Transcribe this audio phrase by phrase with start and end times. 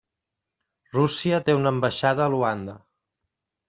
[0.95, 2.81] Rússia té una ambaixada a Luanda.